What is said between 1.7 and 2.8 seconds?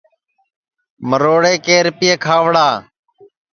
رِپِئے کھاؤڑا